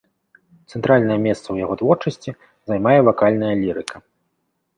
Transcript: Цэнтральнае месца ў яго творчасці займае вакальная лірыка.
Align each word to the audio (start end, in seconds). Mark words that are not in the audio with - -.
Цэнтральнае 0.71 1.17
месца 1.25 1.43
ў 1.49 1.55
яго 1.65 1.73
творчасці 1.81 2.33
займае 2.73 2.97
вакальная 3.11 3.53
лірыка. 3.61 3.97